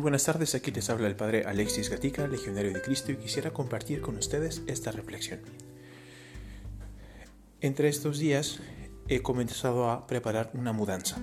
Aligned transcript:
buenas 0.00 0.24
tardes, 0.24 0.54
aquí 0.54 0.70
les 0.70 0.90
habla 0.90 1.06
el 1.06 1.16
Padre 1.16 1.44
Alexis 1.44 1.90
Gatica, 1.90 2.26
Legionario 2.26 2.72
de 2.72 2.82
Cristo, 2.82 3.12
y 3.12 3.16
quisiera 3.16 3.52
compartir 3.52 4.00
con 4.00 4.16
ustedes 4.16 4.62
esta 4.66 4.90
reflexión. 4.90 5.40
Entre 7.60 7.88
estos 7.88 8.18
días 8.18 8.60
he 9.08 9.22
comenzado 9.22 9.90
a 9.90 10.06
preparar 10.06 10.50
una 10.54 10.72
mudanza, 10.72 11.18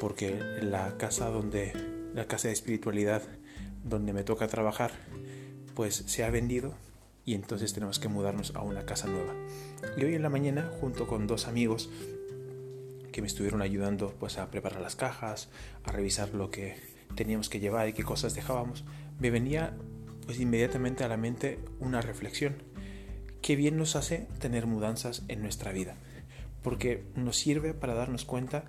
porque 0.00 0.38
la 0.62 0.96
casa 0.98 1.30
donde, 1.30 1.72
la 2.14 2.26
casa 2.26 2.48
de 2.48 2.54
espiritualidad 2.54 3.22
donde 3.82 4.12
me 4.12 4.24
toca 4.24 4.46
trabajar, 4.48 4.92
pues 5.74 6.04
se 6.06 6.24
ha 6.24 6.30
vendido 6.30 6.74
y 7.24 7.34
entonces 7.34 7.72
tenemos 7.72 7.98
que 7.98 8.08
mudarnos 8.08 8.54
a 8.54 8.62
una 8.62 8.84
casa 8.84 9.06
nueva. 9.06 9.34
Y 9.96 10.04
hoy 10.04 10.14
en 10.14 10.22
la 10.22 10.30
mañana, 10.30 10.70
junto 10.80 11.06
con 11.06 11.26
dos 11.26 11.46
amigos 11.46 11.88
que 13.10 13.22
me 13.22 13.26
estuvieron 13.26 13.62
ayudando 13.62 14.14
pues 14.20 14.38
a 14.38 14.50
preparar 14.50 14.80
las 14.80 14.96
cajas, 14.96 15.48
a 15.84 15.92
revisar 15.92 16.34
lo 16.34 16.50
que 16.50 16.97
teníamos 17.14 17.48
que 17.48 17.60
llevar 17.60 17.88
y 17.88 17.92
qué 17.92 18.04
cosas 18.04 18.34
dejábamos, 18.34 18.84
me 19.18 19.30
venía 19.30 19.76
pues 20.26 20.40
inmediatamente 20.40 21.04
a 21.04 21.08
la 21.08 21.16
mente 21.16 21.58
una 21.80 22.00
reflexión. 22.00 22.62
Qué 23.40 23.56
bien 23.56 23.76
nos 23.76 23.96
hace 23.96 24.26
tener 24.40 24.66
mudanzas 24.66 25.22
en 25.28 25.40
nuestra 25.40 25.72
vida, 25.72 25.96
porque 26.62 27.04
nos 27.14 27.36
sirve 27.36 27.72
para 27.72 27.94
darnos 27.94 28.24
cuenta 28.24 28.64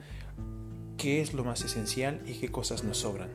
qué 0.97 1.21
es 1.21 1.33
lo 1.33 1.43
más 1.43 1.63
esencial 1.63 2.21
y 2.25 2.33
qué 2.33 2.49
cosas 2.49 2.83
nos 2.83 2.99
sobran. 2.99 3.29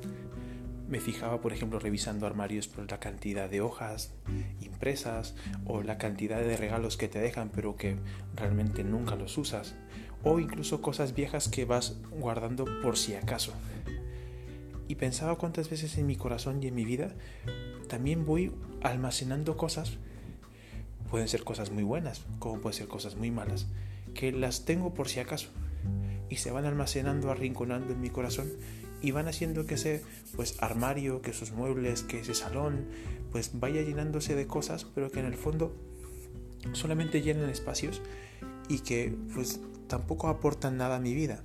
Me 0.89 1.01
fijaba, 1.01 1.41
por 1.41 1.53
ejemplo, 1.53 1.79
revisando 1.79 2.27
armarios 2.27 2.69
por 2.69 2.91
la 2.91 3.01
cantidad 3.01 3.49
de 3.49 3.61
hojas 3.63 4.13
impresas 4.61 5.35
o 5.65 5.83
la 5.83 5.99
cantidad 5.99 6.41
de 6.41 6.57
regalos 6.57 6.97
que 6.97 7.09
te 7.09 7.19
dejan 7.19 7.51
pero 7.55 7.77
que 7.77 7.97
realmente 8.37 8.85
nunca 8.85 9.17
los 9.17 9.37
usas 9.39 9.75
o 10.23 10.39
incluso 10.39 10.81
cosas 10.81 11.15
viejas 11.15 11.49
que 11.49 11.65
vas 11.65 11.99
guardando 12.11 12.65
por 12.83 12.97
si 12.97 13.15
acaso. 13.15 13.53
Y 14.89 14.97
pensaba 14.97 15.37
cuántas 15.37 15.71
veces 15.71 15.97
en 15.99 16.07
mi 16.07 16.17
corazón 16.17 16.63
y 16.63 16.67
en 16.69 16.75
mi 16.75 16.85
vida 16.85 17.15
también 17.89 18.25
voy 18.25 18.53
almacenando 18.83 19.57
cosas, 19.57 19.93
pueden 21.11 21.29
ser 21.29 21.45
cosas 21.45 21.71
muy 21.71 21.83
buenas, 21.83 22.25
como 22.39 22.61
pueden 22.61 22.77
ser 22.77 22.89
cosas 22.89 23.17
muy 23.17 23.31
malas, 23.31 23.67
que 24.15 24.33
las 24.33 24.65
tengo 24.65 24.95
por 24.95 25.09
si 25.09 25.21
acaso 25.21 25.49
y 26.29 26.37
se 26.37 26.51
van 26.51 26.65
almacenando, 26.65 27.31
arrinconando 27.31 27.93
en 27.93 28.01
mi 28.01 28.11
corazón 28.11 28.51
y 29.01 29.11
van 29.11 29.29
haciendo 29.29 29.67
que 29.67 29.75
ese 29.75 30.03
pues 30.35 30.57
armario, 30.63 31.21
que 31.21 31.31
esos 31.31 31.53
muebles, 31.53 32.03
que 32.03 32.21
ese 32.21 32.35
salón 32.35 32.87
pues 33.31 33.51
vaya 33.55 33.83
llenándose 33.83 34.35
de 34.35 34.47
cosas, 34.47 34.85
pero 34.85 35.11
que 35.11 35.21
en 35.21 35.27
el 35.27 35.35
fondo 35.35 35.75
solamente 36.73 37.21
llenan 37.21 37.51
espacios 37.51 38.01
y 38.69 38.79
que 38.81 39.15
pues 39.35 39.61
tampoco 39.89 40.29
aportan 40.29 40.79
nada 40.79 40.97
a 40.97 41.01
mi 41.01 41.15
vida. 41.15 41.43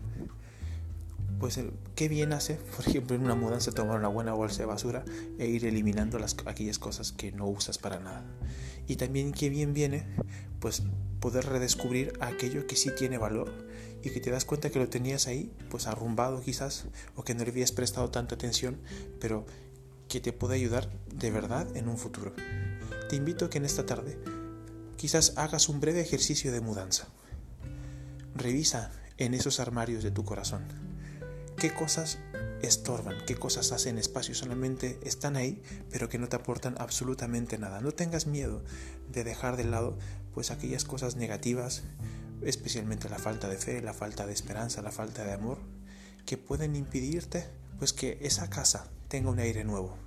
Pues 1.39 1.57
qué 1.95 2.09
bien 2.09 2.33
hace, 2.33 2.55
por 2.75 2.87
ejemplo, 2.87 3.15
en 3.15 3.23
una 3.23 3.35
mudanza 3.35 3.71
tomar 3.71 3.97
una 3.97 4.09
buena 4.09 4.33
bolsa 4.33 4.59
de 4.59 4.65
basura 4.65 5.05
e 5.37 5.47
ir 5.47 5.65
eliminando 5.65 6.19
las, 6.19 6.35
aquellas 6.45 6.79
cosas 6.79 7.11
que 7.11 7.31
no 7.31 7.47
usas 7.47 7.77
para 7.77 7.99
nada. 7.99 8.25
Y 8.87 8.97
también 8.97 9.31
qué 9.31 9.49
bien 9.49 9.73
viene, 9.73 10.05
pues 10.59 10.83
poder 11.19 11.45
redescubrir 11.45 12.13
aquello 12.19 12.67
que 12.67 12.75
sí 12.75 12.91
tiene 12.97 13.17
valor 13.17 13.51
y 14.03 14.09
que 14.09 14.19
te 14.19 14.31
das 14.31 14.45
cuenta 14.45 14.69
que 14.69 14.79
lo 14.79 14.89
tenías 14.89 15.27
ahí, 15.27 15.53
pues 15.69 15.87
arrumbado 15.87 16.41
quizás, 16.41 16.85
o 17.15 17.23
que 17.23 17.35
no 17.35 17.43
le 17.43 17.51
habías 17.51 17.71
prestado 17.71 18.09
tanta 18.09 18.35
atención, 18.35 18.77
pero 19.19 19.45
que 20.07 20.19
te 20.19 20.33
puede 20.33 20.55
ayudar 20.55 20.89
de 21.13 21.31
verdad 21.31 21.67
en 21.75 21.87
un 21.87 21.97
futuro. 21.97 22.33
Te 23.09 23.15
invito 23.15 23.45
a 23.45 23.49
que 23.49 23.59
en 23.59 23.65
esta 23.65 23.85
tarde 23.85 24.17
quizás 24.97 25.33
hagas 25.37 25.69
un 25.69 25.79
breve 25.79 26.01
ejercicio 26.01 26.51
de 26.51 26.61
mudanza. 26.61 27.07
Revisa 28.35 28.91
en 29.17 29.33
esos 29.33 29.59
armarios 29.59 30.03
de 30.03 30.11
tu 30.11 30.23
corazón 30.23 30.88
qué 31.59 31.73
cosas 31.73 32.19
estorban, 32.61 33.17
qué 33.27 33.35
cosas 33.35 33.73
hacen 33.73 33.97
espacio, 33.97 34.33
solamente 34.33 34.97
están 35.03 35.35
ahí, 35.35 35.61
pero 35.91 36.07
que 36.07 36.17
no 36.17 36.29
te 36.29 36.37
aportan 36.37 36.75
absolutamente 36.79 37.57
nada. 37.57 37.81
No 37.81 37.91
tengas 37.91 38.27
miedo 38.27 38.63
de 39.11 39.25
dejar 39.25 39.57
de 39.57 39.65
lado 39.65 39.97
pues 40.33 40.51
aquellas 40.51 40.85
cosas 40.85 41.17
negativas, 41.17 41.83
especialmente 42.41 43.09
la 43.09 43.19
falta 43.19 43.49
de 43.49 43.57
fe, 43.57 43.81
la 43.81 43.93
falta 43.93 44.25
de 44.25 44.31
esperanza, 44.31 44.81
la 44.81 44.91
falta 44.91 45.25
de 45.25 45.33
amor, 45.33 45.59
que 46.25 46.37
pueden 46.37 46.77
impedirte 46.77 47.45
pues 47.77 47.91
que 47.91 48.17
esa 48.21 48.49
casa 48.49 48.87
tenga 49.09 49.29
un 49.29 49.39
aire 49.39 49.65
nuevo. 49.65 49.97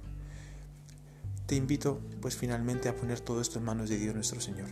Te 1.47 1.55
invito 1.55 2.01
pues 2.23 2.35
finalmente 2.35 2.89
a 2.89 2.97
poner 2.97 3.21
todo 3.21 3.43
esto 3.43 3.59
en 3.59 3.67
manos 3.67 3.91
de 3.91 3.99
Dios 3.99 4.15
nuestro 4.15 4.41
Señor. 4.41 4.69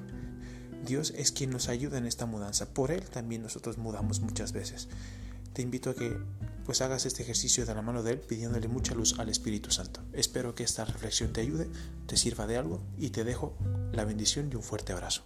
Dios 0.87 1.13
es 1.15 1.31
quien 1.31 1.51
nos 1.51 1.69
ayuda 1.69 1.99
en 1.99 2.07
esta 2.07 2.25
mudanza. 2.25 2.73
Por 2.73 2.91
Él 2.91 3.03
también 3.11 3.43
nosotros 3.43 3.77
mudamos 3.77 4.21
muchas 4.21 4.53
veces. 4.53 4.89
Te 5.53 5.63
invito 5.63 5.91
a 5.91 5.95
que 5.95 6.17
pues 6.71 6.83
hagas 6.83 7.05
este 7.05 7.25
ejercicio 7.25 7.67
de 7.67 7.75
la 7.75 7.83
mano 7.83 8.05
de 8.05 8.13
Él 8.13 8.21
pidiéndole 8.21 8.69
mucha 8.69 8.95
luz 8.95 9.19
al 9.19 9.29
Espíritu 9.29 9.73
Santo. 9.73 10.03
Espero 10.13 10.55
que 10.55 10.63
esta 10.63 10.85
reflexión 10.85 11.33
te 11.33 11.41
ayude, 11.41 11.69
te 12.07 12.17
sirva 12.17 12.47
de 12.47 12.59
algo 12.59 12.81
y 12.97 13.11
te 13.11 13.25
dejo 13.25 13.59
la 13.91 14.05
bendición 14.05 14.51
y 14.53 14.55
un 14.55 14.63
fuerte 14.63 14.93
abrazo. 14.93 15.25